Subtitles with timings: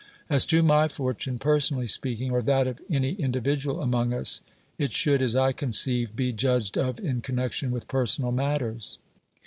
[0.31, 4.41] As to my fortune (personally speaking) or that of any in dividual among us,
[4.79, 8.97] it should, as I conceive, be judged of in connection with personal matters.